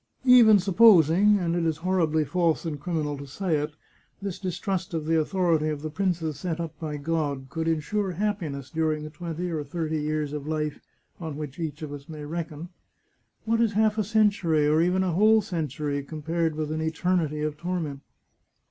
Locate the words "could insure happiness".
7.51-8.71